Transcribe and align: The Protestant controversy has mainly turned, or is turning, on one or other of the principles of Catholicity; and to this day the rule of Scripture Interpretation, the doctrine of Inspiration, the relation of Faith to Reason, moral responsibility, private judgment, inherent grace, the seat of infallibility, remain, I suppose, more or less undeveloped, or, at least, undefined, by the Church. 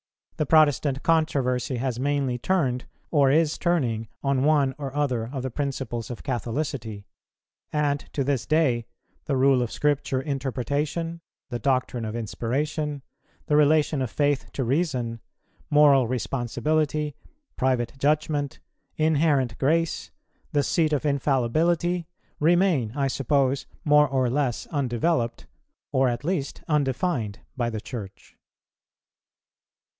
The 0.37 0.47
Protestant 0.47 1.03
controversy 1.03 1.75
has 1.75 1.99
mainly 1.99 2.39
turned, 2.39 2.85
or 3.11 3.29
is 3.29 3.59
turning, 3.59 4.07
on 4.23 4.43
one 4.43 4.73
or 4.79 4.91
other 4.95 5.27
of 5.31 5.43
the 5.43 5.51
principles 5.51 6.09
of 6.09 6.23
Catholicity; 6.23 7.05
and 7.71 7.99
to 8.13 8.23
this 8.23 8.47
day 8.47 8.87
the 9.25 9.37
rule 9.37 9.61
of 9.61 9.71
Scripture 9.71 10.19
Interpretation, 10.19 11.21
the 11.51 11.59
doctrine 11.59 12.05
of 12.05 12.15
Inspiration, 12.15 13.03
the 13.45 13.55
relation 13.55 14.01
of 14.01 14.09
Faith 14.09 14.49
to 14.53 14.63
Reason, 14.63 15.19
moral 15.69 16.07
responsibility, 16.07 17.15
private 17.55 17.93
judgment, 17.99 18.59
inherent 18.97 19.55
grace, 19.59 20.09
the 20.51 20.63
seat 20.63 20.93
of 20.93 21.05
infallibility, 21.05 22.07
remain, 22.39 22.91
I 22.95 23.07
suppose, 23.07 23.67
more 23.85 24.07
or 24.07 24.27
less 24.31 24.65
undeveloped, 24.71 25.45
or, 25.91 26.09
at 26.09 26.23
least, 26.23 26.63
undefined, 26.67 27.41
by 27.55 27.69
the 27.69 27.79
Church. 27.81 28.35